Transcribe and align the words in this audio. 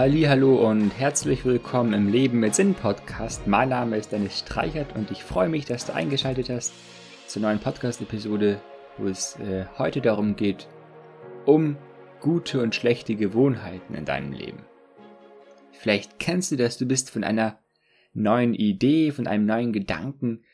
Hallo 0.00 0.64
und 0.64 0.90
herzlich 0.90 1.44
willkommen 1.44 1.92
im 1.92 2.06
Leben 2.06 2.38
mit 2.38 2.54
Sinn 2.54 2.74
Podcast. 2.74 3.48
Mein 3.48 3.70
Name 3.70 3.96
ist 3.96 4.12
Dennis 4.12 4.38
Streichert 4.38 4.94
und 4.94 5.10
ich 5.10 5.24
freue 5.24 5.48
mich, 5.48 5.64
dass 5.64 5.86
du 5.86 5.92
eingeschaltet 5.92 6.50
hast 6.50 6.72
zur 7.26 7.42
neuen 7.42 7.58
Podcast-Episode, 7.58 8.60
wo 8.96 9.08
es 9.08 9.34
äh, 9.40 9.64
heute 9.76 10.00
darum 10.00 10.36
geht, 10.36 10.68
um 11.46 11.76
gute 12.20 12.62
und 12.62 12.76
schlechte 12.76 13.16
Gewohnheiten 13.16 13.96
in 13.96 14.04
deinem 14.04 14.30
Leben. 14.30 14.60
Vielleicht 15.72 16.20
kennst 16.20 16.52
du 16.52 16.56
das, 16.56 16.78
du 16.78 16.86
bist 16.86 17.10
von 17.10 17.24
einer 17.24 17.58
neuen 18.14 18.54
Idee, 18.54 19.10
von 19.10 19.26
einem 19.26 19.46
neuen 19.46 19.72
Gedanken 19.72 20.44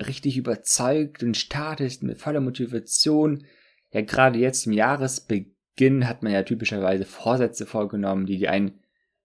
richtig 0.00 0.36
überzeugt 0.36 1.22
und 1.22 1.36
startest 1.36 2.02
mit 2.02 2.18
voller 2.18 2.40
Motivation. 2.40 3.44
Ja, 3.92 4.00
gerade 4.00 4.40
jetzt 4.40 4.66
im 4.66 4.72
Jahresbeginn 4.72 6.08
hat 6.08 6.24
man 6.24 6.32
ja 6.32 6.42
typischerweise 6.42 7.04
Vorsätze 7.04 7.66
vorgenommen, 7.66 8.26
die 8.26 8.38
dir 8.38 8.50
einen 8.50 8.79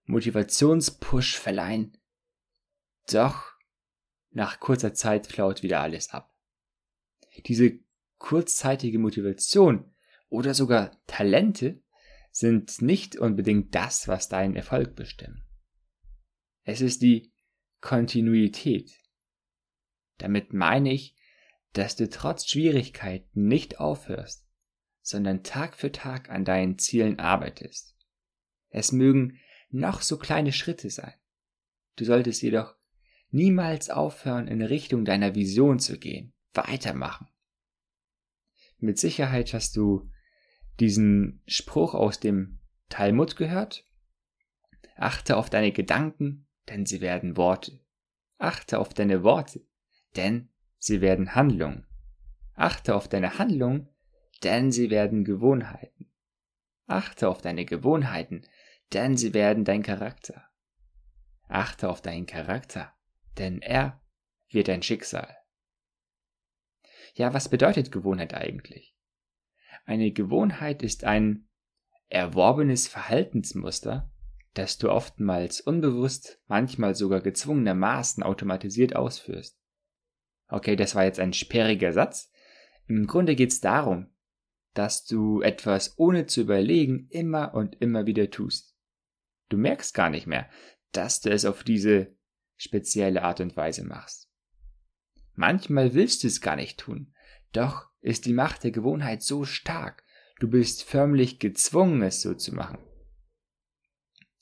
Motivationspush 0.06 1.36
verleihen. 1.36 1.96
Doch 3.10 3.52
nach 4.30 4.60
kurzer 4.60 4.94
Zeit 4.94 5.26
flaut 5.26 5.62
wieder 5.62 5.80
alles 5.80 6.10
ab. 6.10 6.34
Diese 7.46 7.78
kurzzeitige 8.18 8.98
Motivation 8.98 9.94
oder 10.28 10.54
sogar 10.54 10.96
Talente 11.06 11.82
sind 12.30 12.82
nicht 12.82 13.16
unbedingt 13.16 13.74
das, 13.74 14.08
was 14.08 14.28
deinen 14.28 14.56
Erfolg 14.56 14.94
bestimmen. 14.94 15.44
Es 16.64 16.80
ist 16.80 17.02
die 17.02 17.32
Kontinuität. 17.80 18.92
Damit 20.18 20.52
meine 20.52 20.92
ich, 20.92 21.16
dass 21.72 21.96
du 21.96 22.08
trotz 22.08 22.48
Schwierigkeiten 22.48 23.46
nicht 23.46 23.80
aufhörst, 23.80 24.46
sondern 25.02 25.44
Tag 25.44 25.76
für 25.76 25.92
Tag 25.92 26.30
an 26.30 26.44
deinen 26.44 26.78
Zielen 26.78 27.18
arbeitest. 27.18 27.96
Es 28.70 28.92
mögen 28.92 29.38
noch 29.76 30.02
so 30.02 30.18
kleine 30.18 30.52
Schritte 30.52 30.90
sein. 30.90 31.14
Du 31.96 32.04
solltest 32.04 32.42
jedoch 32.42 32.74
niemals 33.30 33.90
aufhören, 33.90 34.48
in 34.48 34.62
Richtung 34.62 35.04
deiner 35.04 35.34
Vision 35.34 35.78
zu 35.78 35.98
gehen, 35.98 36.32
weitermachen. 36.54 37.28
Mit 38.78 38.98
Sicherheit 38.98 39.52
hast 39.54 39.76
du 39.76 40.10
diesen 40.80 41.42
Spruch 41.46 41.94
aus 41.94 42.20
dem 42.20 42.60
Talmud 42.88 43.36
gehört? 43.36 43.86
Achte 44.96 45.36
auf 45.36 45.50
deine 45.50 45.72
Gedanken, 45.72 46.46
denn 46.68 46.86
sie 46.86 47.00
werden 47.00 47.36
Worte. 47.36 47.80
Achte 48.38 48.78
auf 48.78 48.92
deine 48.92 49.22
Worte, 49.22 49.66
denn 50.14 50.50
sie 50.78 51.00
werden 51.00 51.34
Handlungen. 51.34 51.86
Achte 52.54 52.94
auf 52.94 53.08
deine 53.08 53.38
Handlungen, 53.38 53.88
denn 54.42 54.72
sie 54.72 54.90
werden 54.90 55.24
Gewohnheiten. 55.24 56.10
Achte 56.86 57.28
auf 57.28 57.40
deine 57.42 57.64
Gewohnheiten, 57.64 58.42
denn 58.92 59.16
sie 59.16 59.34
werden 59.34 59.64
dein 59.64 59.82
Charakter. 59.82 60.44
Achte 61.48 61.88
auf 61.88 62.02
deinen 62.02 62.26
Charakter, 62.26 62.92
denn 63.38 63.62
er 63.62 64.00
wird 64.48 64.68
dein 64.68 64.82
Schicksal. 64.82 65.36
Ja, 67.14 67.32
was 67.32 67.48
bedeutet 67.48 67.92
Gewohnheit 67.92 68.34
eigentlich? 68.34 68.96
Eine 69.84 70.10
Gewohnheit 70.12 70.82
ist 70.82 71.04
ein 71.04 71.48
erworbenes 72.08 72.88
Verhaltensmuster, 72.88 74.10
das 74.54 74.78
du 74.78 74.90
oftmals 74.90 75.60
unbewusst, 75.60 76.40
manchmal 76.46 76.94
sogar 76.94 77.20
gezwungenermaßen 77.20 78.22
automatisiert 78.22 78.96
ausführst. 78.96 79.58
Okay, 80.48 80.76
das 80.76 80.94
war 80.94 81.04
jetzt 81.04 81.20
ein 81.20 81.32
sperriger 81.32 81.92
Satz. 81.92 82.30
Im 82.86 83.06
Grunde 83.06 83.34
geht 83.34 83.50
es 83.50 83.60
darum, 83.60 84.14
dass 84.74 85.04
du 85.04 85.40
etwas 85.40 85.98
ohne 85.98 86.26
zu 86.26 86.42
überlegen 86.42 87.08
immer 87.10 87.54
und 87.54 87.80
immer 87.80 88.06
wieder 88.06 88.30
tust. 88.30 88.75
Du 89.48 89.56
merkst 89.56 89.94
gar 89.94 90.10
nicht 90.10 90.26
mehr, 90.26 90.48
dass 90.92 91.20
du 91.20 91.30
es 91.30 91.44
auf 91.44 91.62
diese 91.62 92.14
spezielle 92.56 93.22
Art 93.22 93.40
und 93.40 93.56
Weise 93.56 93.84
machst. 93.84 94.30
Manchmal 95.34 95.94
willst 95.94 96.22
du 96.22 96.28
es 96.28 96.40
gar 96.40 96.56
nicht 96.56 96.78
tun, 96.78 97.14
doch 97.52 97.90
ist 98.00 98.26
die 98.26 98.32
Macht 98.32 98.64
der 98.64 98.70
Gewohnheit 98.70 99.22
so 99.22 99.44
stark, 99.44 100.04
du 100.40 100.48
bist 100.48 100.84
förmlich 100.84 101.38
gezwungen, 101.38 102.02
es 102.02 102.22
so 102.22 102.34
zu 102.34 102.54
machen. 102.54 102.78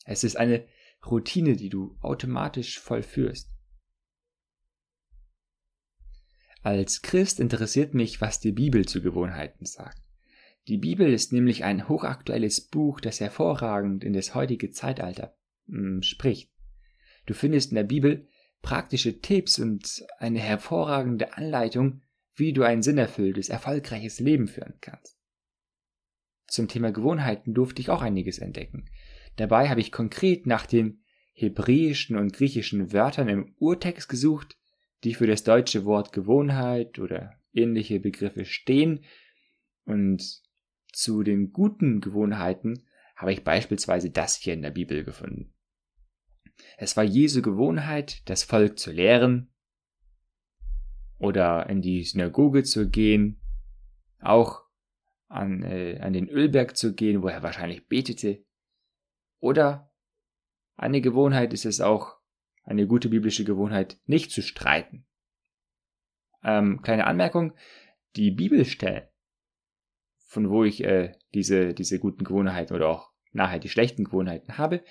Es 0.04 0.22
ist 0.22 0.36
eine 0.36 0.66
Routine, 1.04 1.56
die 1.56 1.68
du 1.68 1.98
automatisch 2.00 2.78
vollführst. 2.78 3.50
Als 6.62 7.02
Christ 7.02 7.40
interessiert 7.40 7.92
mich, 7.92 8.20
was 8.20 8.40
die 8.40 8.52
Bibel 8.52 8.86
zu 8.86 9.02
Gewohnheiten 9.02 9.66
sagt. 9.66 10.03
Die 10.66 10.78
Bibel 10.78 11.12
ist 11.12 11.32
nämlich 11.32 11.64
ein 11.64 11.88
hochaktuelles 11.88 12.62
Buch, 12.62 13.00
das 13.00 13.20
hervorragend 13.20 14.02
in 14.02 14.14
das 14.14 14.34
heutige 14.34 14.70
Zeitalter 14.70 15.36
mh, 15.66 15.78
hm, 15.78 16.02
spricht. 16.02 16.50
Du 17.26 17.34
findest 17.34 17.70
in 17.70 17.76
der 17.76 17.84
Bibel 17.84 18.26
praktische 18.62 19.20
Tipps 19.20 19.58
und 19.58 20.06
eine 20.18 20.40
hervorragende 20.40 21.36
Anleitung, 21.36 22.00
wie 22.34 22.52
du 22.52 22.62
ein 22.62 22.82
sinnerfülltes, 22.82 23.50
erfolgreiches 23.50 24.20
Leben 24.20 24.48
führen 24.48 24.74
kannst. 24.80 25.18
Zum 26.46 26.68
Thema 26.68 26.92
Gewohnheiten 26.92 27.52
durfte 27.52 27.80
ich 27.80 27.90
auch 27.90 28.02
einiges 28.02 28.38
entdecken. 28.38 28.86
Dabei 29.36 29.68
habe 29.68 29.80
ich 29.80 29.92
konkret 29.92 30.46
nach 30.46 30.66
den 30.66 31.04
hebräischen 31.34 32.16
und 32.16 32.32
griechischen 32.32 32.92
Wörtern 32.92 33.28
im 33.28 33.54
Urtext 33.58 34.08
gesucht, 34.08 34.56
die 35.02 35.14
für 35.14 35.26
das 35.26 35.44
deutsche 35.44 35.84
Wort 35.84 36.12
Gewohnheit 36.12 36.98
oder 36.98 37.34
ähnliche 37.52 38.00
Begriffe 38.00 38.44
stehen. 38.44 39.04
Und 39.84 40.42
zu 40.96 41.22
den 41.22 41.52
guten 41.52 42.00
Gewohnheiten 42.00 42.84
habe 43.16 43.32
ich 43.32 43.44
beispielsweise 43.44 44.10
das 44.10 44.36
hier 44.36 44.54
in 44.54 44.62
der 44.62 44.70
Bibel 44.70 45.04
gefunden. 45.04 45.52
Es 46.76 46.96
war 46.96 47.04
Jesu 47.04 47.42
Gewohnheit, 47.42 48.28
das 48.28 48.42
Volk 48.42 48.78
zu 48.78 48.90
lehren, 48.92 49.50
oder 51.18 51.68
in 51.68 51.80
die 51.80 52.04
Synagoge 52.04 52.64
zu 52.64 52.90
gehen, 52.90 53.40
auch 54.20 54.62
an, 55.28 55.62
äh, 55.62 55.98
an 56.00 56.12
den 56.12 56.28
Ölberg 56.28 56.76
zu 56.76 56.94
gehen, 56.94 57.22
wo 57.22 57.28
er 57.28 57.42
wahrscheinlich 57.42 57.88
betete. 57.88 58.44
Oder 59.40 59.90
eine 60.76 61.00
Gewohnheit 61.00 61.52
ist 61.52 61.64
es 61.64 61.80
auch, 61.80 62.18
eine 62.62 62.86
gute 62.86 63.08
biblische 63.08 63.44
Gewohnheit, 63.44 63.98
nicht 64.06 64.30
zu 64.30 64.42
streiten. 64.42 65.06
Ähm, 66.42 66.82
kleine 66.82 67.06
Anmerkung, 67.06 67.52
die 68.16 68.30
Bibelstellen, 68.30 69.08
von 70.24 70.50
wo 70.50 70.64
ich 70.64 70.82
äh, 70.84 71.12
diese, 71.34 71.74
diese 71.74 71.98
guten 71.98 72.24
Gewohnheiten 72.24 72.74
oder 72.74 72.88
auch 72.88 73.10
nachher 73.32 73.58
die 73.58 73.68
schlechten 73.68 74.04
Gewohnheiten 74.04 74.58
habe, 74.58 74.82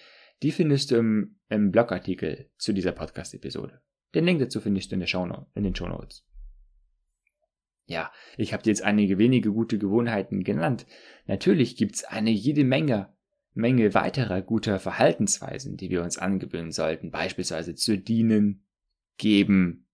die 0.41 0.51
findest 0.51 0.91
du 0.91 0.95
im, 0.95 1.39
im 1.49 1.71
Blogartikel 1.71 2.49
zu 2.57 2.73
dieser 2.73 2.91
Podcast-Episode. 2.91 3.81
Den 4.13 4.25
Link 4.25 4.39
dazu 4.39 4.61
findest 4.61 4.91
du 4.91 4.95
in, 4.95 4.99
der 4.99 5.07
Show 5.07 5.27
in 5.55 5.63
den 5.63 5.75
Show 5.75 5.87
Notes. 5.87 6.25
Ja, 7.85 8.11
ich 8.37 8.53
habe 8.53 8.63
dir 8.63 8.69
jetzt 8.69 8.83
einige 8.83 9.17
wenige 9.17 9.51
gute 9.51 9.77
Gewohnheiten 9.77 10.43
genannt. 10.43 10.85
Natürlich 11.25 11.75
gibt's 11.75 12.03
eine 12.03 12.29
jede 12.29 12.63
Menge, 12.63 13.13
Menge 13.53 13.93
weiterer 13.93 14.41
guter 14.41 14.79
Verhaltensweisen, 14.79 15.77
die 15.77 15.89
wir 15.89 16.01
uns 16.01 16.17
angewöhnen 16.17 16.71
sollten, 16.71 17.11
beispielsweise 17.11 17.75
zu 17.75 17.97
dienen, 17.97 18.65
geben, 19.17 19.87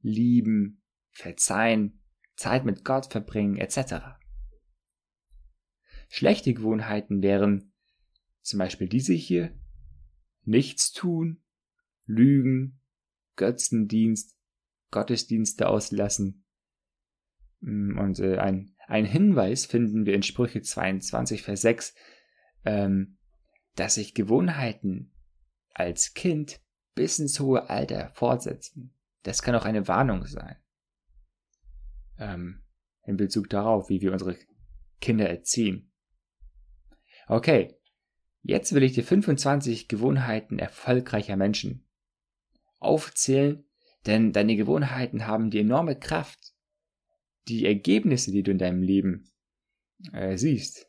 lieben, 0.00 0.82
verzeihen, 1.10 2.00
Zeit 2.34 2.64
mit 2.64 2.84
Gott 2.84 3.06
verbringen, 3.06 3.56
etc. 3.56 4.16
Schlechte 6.14 6.52
Gewohnheiten 6.52 7.22
wären 7.22 7.72
zum 8.42 8.58
Beispiel 8.58 8.86
diese 8.86 9.14
hier, 9.14 9.58
nichts 10.44 10.92
tun, 10.92 11.40
lügen, 12.04 12.82
Götzendienst, 13.36 14.36
Gottesdienste 14.90 15.68
auslassen. 15.68 16.44
Mm, 17.60 17.98
und 17.98 18.18
äh, 18.18 18.36
ein, 18.36 18.76
ein 18.88 19.06
Hinweis 19.06 19.64
finden 19.64 20.04
wir 20.04 20.12
in 20.12 20.22
Sprüche 20.22 20.60
22, 20.60 21.40
Vers 21.40 21.62
6, 21.62 21.94
ähm, 22.66 23.16
dass 23.74 23.94
sich 23.94 24.12
Gewohnheiten 24.12 25.14
als 25.70 26.12
Kind 26.12 26.60
bis 26.94 27.20
ins 27.20 27.40
hohe 27.40 27.70
Alter 27.70 28.10
fortsetzen. 28.10 28.92
Das 29.22 29.40
kann 29.40 29.54
auch 29.54 29.64
eine 29.64 29.88
Warnung 29.88 30.26
sein. 30.26 30.56
Ähm, 32.18 32.64
in 33.06 33.16
Bezug 33.16 33.48
darauf, 33.48 33.88
wie 33.88 34.02
wir 34.02 34.12
unsere 34.12 34.36
Kinder 35.00 35.30
erziehen. 35.30 35.88
Okay, 37.26 37.76
jetzt 38.42 38.72
will 38.74 38.82
ich 38.82 38.92
dir 38.92 39.04
25 39.04 39.88
Gewohnheiten 39.88 40.58
erfolgreicher 40.58 41.36
Menschen 41.36 41.86
aufzählen, 42.78 43.64
denn 44.06 44.32
deine 44.32 44.56
Gewohnheiten 44.56 45.26
haben 45.26 45.50
die 45.50 45.60
enorme 45.60 45.98
Kraft, 45.98 46.54
die 47.48 47.66
Ergebnisse, 47.66 48.32
die 48.32 48.42
du 48.42 48.50
in 48.50 48.58
deinem 48.58 48.82
Leben 48.82 49.30
äh, 50.12 50.36
siehst. 50.36 50.88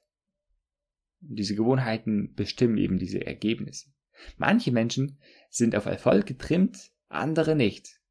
Diese 1.19 1.55
Gewohnheiten 1.55 2.33
bestimmen 2.33 2.77
eben 2.77 2.97
diese 2.97 3.25
Ergebnisse. 3.25 3.91
Manche 4.37 4.71
Menschen 4.71 5.19
sind 5.49 5.75
auf 5.75 5.85
Erfolg 5.85 6.25
getrimmt, 6.25 6.91
andere 7.07 7.55
nicht, 7.55 8.01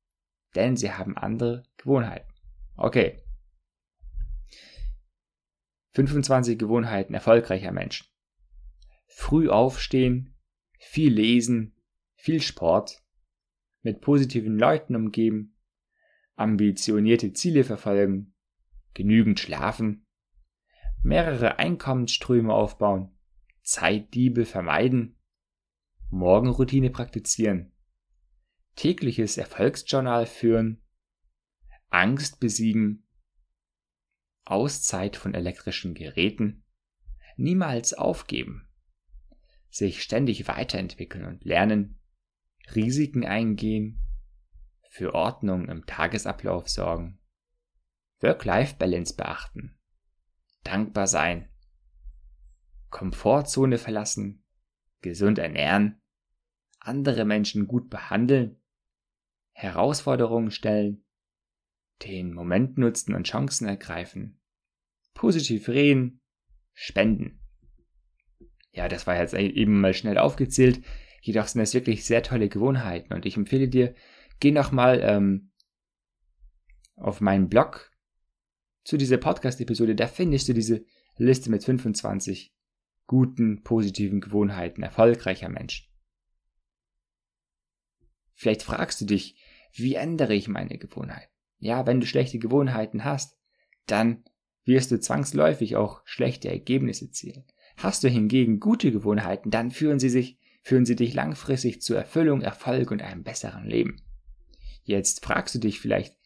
denn 0.55 0.77
sie 0.77 0.93
haben 0.93 1.17
andere 1.17 1.65
Gewohnheiten. 1.77 2.33
Okay. 2.77 3.23
25 5.95 6.59
Gewohnheiten 6.59 7.13
erfolgreicher 7.15 7.71
Menschen. 7.71 8.07
Früh 9.15 9.49
aufstehen, 9.49 10.35
viel 10.79 11.13
lesen, 11.13 11.77
viel 12.15 12.41
Sport, 12.41 13.03
mit 13.83 14.01
positiven 14.01 14.59
Leuten 14.59 14.97
umgeben, 14.97 15.57
ambitionierte 16.35 17.33
Ziele 17.33 17.65
verfolgen, 17.65 18.35
genügend 18.95 19.39
schlafen, 19.39 20.07
mehrere 21.03 21.59
Einkommensströme 21.59 22.53
aufbauen, 22.53 23.17
Zeitdiebe 23.63 24.45
vermeiden, 24.45 25.21
Morgenroutine 26.11 26.91
praktizieren, 26.91 27.73
tägliches 28.77 29.37
Erfolgsjournal 29.37 30.27
führen, 30.27 30.83
Angst 31.91 32.41
besiegen, 32.41 33.07
Auszeit 34.45 35.17
von 35.17 35.35
elektrischen 35.35 35.95
Geräten, 35.95 36.65
niemals 37.37 37.95
aufgeben, 37.95 38.69
sich 39.73 40.03
ständig 40.03 40.47
weiterentwickeln 40.49 41.25
und 41.25 41.45
lernen, 41.45 41.99
Risiken 42.75 43.25
eingehen, 43.25 43.99
für 44.91 45.15
Ordnung 45.15 45.69
im 45.69 45.87
Tagesablauf 45.87 46.69
sorgen, 46.69 47.19
Work-Life-Balance 48.21 49.17
beachten, 49.17 49.81
dankbar 50.63 51.07
sein, 51.07 51.49
Komfortzone 52.91 53.79
verlassen, 53.79 54.45
gesund 55.01 55.39
ernähren, 55.39 56.03
andere 56.79 57.25
Menschen 57.25 57.67
gut 57.67 57.89
behandeln, 57.89 58.61
Herausforderungen 59.53 60.51
stellen, 60.51 61.07
den 62.03 62.35
Moment 62.35 62.77
nutzen 62.77 63.15
und 63.15 63.27
Chancen 63.27 63.67
ergreifen, 63.67 64.39
positiv 65.15 65.69
reden, 65.69 66.21
spenden. 66.75 67.42
Ja, 68.73 68.89
das 68.89 69.07
war 69.07 69.19
jetzt 69.19 69.35
eben 69.35 69.81
mal 69.81 69.95
schnell 69.95 70.19
aufgezählt, 70.19 70.83
jedoch 71.21 71.47
sind 71.47 71.61
das 71.61 71.75
wirklich 71.75 72.05
sehr 72.05 72.23
tolle 72.23 72.49
Gewohnheiten 72.49 73.13
und 73.13 73.27
ich 73.27 73.37
empfehle 73.37 73.69
dir, 73.69 73.95
geh 74.41 74.51
nochmal 74.51 75.01
ähm, 75.03 75.53
auf 76.97 77.21
meinen 77.21 77.49
Blog 77.49 77.93
zu 78.85 78.97
dieser 78.97 79.19
Podcast-Episode, 79.19 79.95
da 79.95 80.09
findest 80.09 80.49
du 80.49 80.55
diese 80.55 80.85
Liste 81.17 81.51
mit 81.51 81.65
25 81.65 82.55
guten, 83.07 83.63
positiven 83.63 84.21
Gewohnheiten 84.21 84.83
erfolgreicher 84.83 85.49
Menschen. 85.49 85.87
Vielleicht 88.35 88.63
fragst 88.63 89.01
du 89.01 89.05
dich, 89.05 89.37
wie 89.75 89.95
ändere 89.95 90.35
ich 90.35 90.49
meine 90.49 90.79
Gewohnheiten? 90.79 91.31
Ja, 91.59 91.87
wenn 91.87 92.01
du 92.01 92.07
schlechte 92.07 92.39
Gewohnheiten 92.39 93.05
hast, 93.05 93.39
dann 93.87 94.25
wirst 94.65 94.91
du 94.91 94.99
zwangsläufig 94.99 95.77
auch 95.77 96.03
schlechte 96.05 96.49
Ergebnisse 96.49 97.11
zielen. 97.11 97.45
Hast 97.83 98.05
du 98.05 98.09
hingegen 98.09 98.61
gute 98.61 98.93
Gewohnheiten, 98.93 99.51
dann 99.51 99.73
führen 99.73 99.99
sie 99.99 100.09
sich, 100.09 100.39
führen 100.63 100.87
sie 100.87 100.95
dich 100.95 101.15
langfristig 101.15 101.83
zur 101.83 101.99
Erfüllung, 101.99 102.41
Erfolg 102.41 102.93
und 102.93 103.03
einem 103.03 103.25
besseren 103.25 103.67
Leben. 103.67 104.03
Jetzt 104.85 105.25
fragst 105.25 105.57
du 105.57 105.59
dich 105.59 105.81
vielleicht, 105.81 106.17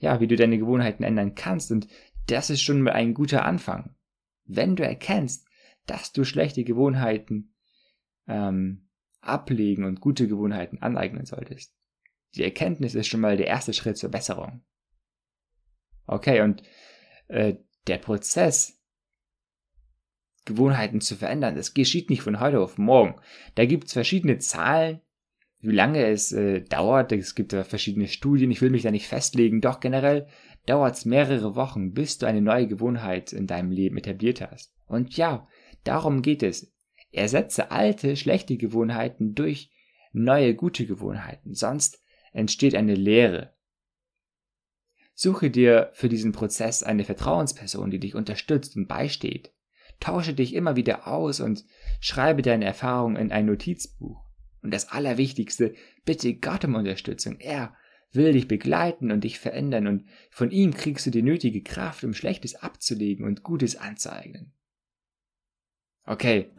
ja, 0.00 0.20
wie 0.20 0.26
du 0.26 0.36
deine 0.36 0.56
Gewohnheiten 0.56 1.02
ändern 1.02 1.34
kannst 1.34 1.70
und 1.70 1.86
das 2.28 2.48
ist 2.48 2.62
schon 2.62 2.80
mal 2.80 2.92
ein 2.92 3.12
guter 3.12 3.44
Anfang. 3.44 3.94
Wenn 4.46 4.74
du 4.74 4.84
erkennst, 4.84 5.46
dass 5.84 6.12
du 6.12 6.24
schlechte 6.24 6.64
Gewohnheiten 6.64 7.52
ähm, 8.26 8.88
ablegen 9.20 9.84
und 9.84 10.00
gute 10.00 10.26
Gewohnheiten 10.26 10.78
aneignen 10.78 11.26
solltest. 11.26 11.76
Die 12.36 12.42
Erkenntnis 12.42 12.94
ist 12.94 13.08
schon 13.08 13.20
mal 13.20 13.36
der 13.36 13.48
erste 13.48 13.74
Schritt 13.74 13.98
zur 13.98 14.10
Besserung. 14.10 14.64
Okay, 16.06 16.40
und 16.40 16.62
äh, 17.28 17.56
der 17.86 17.98
Prozess, 17.98 18.81
Gewohnheiten 20.44 21.00
zu 21.00 21.16
verändern, 21.16 21.54
das 21.54 21.74
geschieht 21.74 22.10
nicht 22.10 22.22
von 22.22 22.40
heute 22.40 22.60
auf 22.60 22.78
morgen. 22.78 23.20
Da 23.54 23.64
gibt 23.64 23.86
es 23.86 23.92
verschiedene 23.92 24.38
Zahlen, 24.38 25.00
wie 25.60 25.70
lange 25.72 26.04
es 26.06 26.32
äh, 26.32 26.62
dauert. 26.62 27.12
Es 27.12 27.34
gibt 27.34 27.52
da 27.52 27.64
verschiedene 27.64 28.08
Studien, 28.08 28.50
ich 28.50 28.60
will 28.60 28.70
mich 28.70 28.82
da 28.82 28.90
nicht 28.90 29.06
festlegen, 29.06 29.60
doch 29.60 29.80
generell 29.80 30.26
dauert 30.66 30.96
es 30.96 31.04
mehrere 31.04 31.54
Wochen, 31.54 31.92
bis 31.92 32.18
du 32.18 32.26
eine 32.26 32.42
neue 32.42 32.66
Gewohnheit 32.66 33.32
in 33.32 33.46
deinem 33.46 33.70
Leben 33.70 33.96
etabliert 33.96 34.40
hast. 34.40 34.74
Und 34.86 35.16
ja, 35.16 35.48
darum 35.84 36.22
geht 36.22 36.42
es. 36.42 36.72
Ersetze 37.12 37.70
alte, 37.70 38.16
schlechte 38.16 38.56
Gewohnheiten 38.56 39.34
durch 39.34 39.70
neue, 40.12 40.54
gute 40.54 40.86
Gewohnheiten, 40.86 41.54
sonst 41.54 42.00
entsteht 42.32 42.74
eine 42.74 42.94
Leere. 42.94 43.54
Suche 45.14 45.50
dir 45.50 45.90
für 45.92 46.08
diesen 46.08 46.32
Prozess 46.32 46.82
eine 46.82 47.04
Vertrauensperson, 47.04 47.90
die 47.90 48.00
dich 48.00 48.14
unterstützt 48.14 48.76
und 48.76 48.88
beisteht. 48.88 49.52
Tausche 50.02 50.34
dich 50.34 50.52
immer 50.52 50.74
wieder 50.74 51.06
aus 51.06 51.38
und 51.38 51.64
schreibe 52.00 52.42
deine 52.42 52.64
Erfahrungen 52.64 53.14
in 53.14 53.30
ein 53.30 53.46
Notizbuch. 53.46 54.20
Und 54.60 54.74
das 54.74 54.90
Allerwichtigste, 54.90 55.74
bitte 56.04 56.34
Gott 56.34 56.64
um 56.64 56.74
Unterstützung. 56.74 57.38
Er 57.38 57.72
will 58.10 58.32
dich 58.32 58.48
begleiten 58.48 59.12
und 59.12 59.22
dich 59.22 59.38
verändern 59.38 59.86
und 59.86 60.04
von 60.32 60.50
ihm 60.50 60.74
kriegst 60.74 61.06
du 61.06 61.10
die 61.10 61.22
nötige 61.22 61.62
Kraft, 61.62 62.02
um 62.02 62.14
Schlechtes 62.14 62.56
abzulegen 62.56 63.24
und 63.24 63.44
Gutes 63.44 63.76
anzueignen. 63.76 64.52
Okay, 66.04 66.50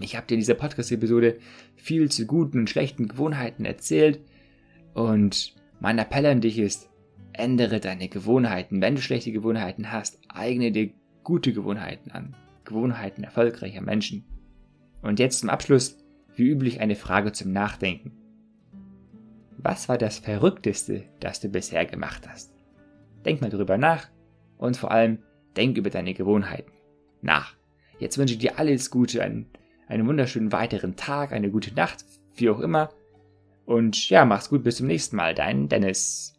ich 0.00 0.16
habe 0.16 0.26
dir 0.26 0.34
in 0.34 0.40
dieser 0.40 0.54
Podcast-Episode 0.54 1.38
viel 1.76 2.10
zu 2.10 2.26
guten 2.26 2.58
und 2.58 2.68
schlechten 2.68 3.06
Gewohnheiten 3.06 3.64
erzählt 3.64 4.18
und 4.92 5.54
mein 5.78 6.00
Appell 6.00 6.26
an 6.26 6.40
dich 6.40 6.58
ist, 6.58 6.90
ändere 7.32 7.78
deine 7.78 8.08
Gewohnheiten. 8.08 8.82
Wenn 8.82 8.96
du 8.96 9.02
schlechte 9.02 9.30
Gewohnheiten 9.30 9.92
hast, 9.92 10.18
eigne 10.28 10.72
dir 10.72 10.90
gute 11.22 11.52
Gewohnheiten 11.52 12.10
an. 12.10 12.34
Gewohnheiten 12.66 13.24
erfolgreicher 13.24 13.80
Menschen. 13.80 14.24
Und 15.02 15.18
jetzt 15.18 15.40
zum 15.40 15.50
Abschluss, 15.50 15.98
wie 16.34 16.48
üblich, 16.48 16.80
eine 16.80 16.96
Frage 16.96 17.32
zum 17.32 17.52
Nachdenken. 17.52 18.12
Was 19.58 19.88
war 19.88 19.98
das 19.98 20.18
Verrückteste, 20.18 21.04
das 21.20 21.40
du 21.40 21.48
bisher 21.48 21.86
gemacht 21.86 22.28
hast? 22.28 22.52
Denk 23.24 23.40
mal 23.40 23.50
drüber 23.50 23.78
nach 23.78 24.08
und 24.58 24.76
vor 24.76 24.90
allem 24.90 25.18
denk 25.56 25.78
über 25.78 25.90
deine 25.90 26.14
Gewohnheiten 26.14 26.70
nach. 27.22 27.54
Jetzt 27.98 28.18
wünsche 28.18 28.34
ich 28.34 28.40
dir 28.40 28.58
alles 28.58 28.90
Gute, 28.90 29.22
einen, 29.22 29.48
einen 29.88 30.06
wunderschönen 30.06 30.52
weiteren 30.52 30.96
Tag, 30.96 31.32
eine 31.32 31.50
gute 31.50 31.74
Nacht, 31.74 32.04
wie 32.34 32.50
auch 32.50 32.60
immer. 32.60 32.90
Und 33.64 34.08
ja, 34.10 34.24
mach's 34.24 34.48
gut, 34.48 34.62
bis 34.62 34.76
zum 34.76 34.86
nächsten 34.86 35.16
Mal. 35.16 35.34
Dein 35.34 35.68
Dennis. 35.68 36.35